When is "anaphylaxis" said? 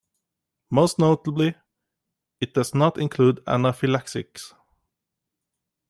3.45-4.51